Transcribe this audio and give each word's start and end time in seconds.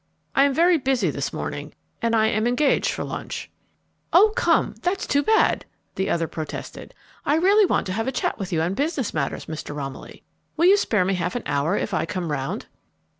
"I 0.33 0.45
am 0.45 0.53
very 0.55 0.79
busy 0.79 1.11
this 1.11 1.31
morning, 1.31 1.73
and 2.01 2.15
I 2.15 2.25
am 2.25 2.47
engaged 2.47 2.89
for 2.91 3.03
lunch." 3.03 3.51
"Oh, 4.11 4.33
come, 4.35 4.73
that's 4.81 5.05
too 5.05 5.21
bad," 5.21 5.63
the 5.93 6.09
other 6.09 6.27
protested, 6.27 6.95
"I 7.23 7.35
really 7.35 7.65
want 7.67 7.85
to 7.85 7.93
have 7.93 8.07
a 8.07 8.11
chat 8.11 8.39
with 8.39 8.51
you 8.51 8.63
on 8.63 8.73
business 8.73 9.13
matters, 9.13 9.45
Mr. 9.45 9.75
Romilly. 9.75 10.23
Will 10.57 10.65
you 10.65 10.77
spare 10.77 11.05
me 11.05 11.13
half 11.13 11.35
an 11.35 11.43
hour 11.45 11.77
if 11.77 11.93
I 11.93 12.07
come 12.07 12.31
round?" 12.31 12.65